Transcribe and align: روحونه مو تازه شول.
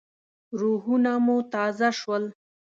روحونه 0.59 1.13
مو 1.25 1.37
تازه 1.53 1.89
شول. 1.99 2.23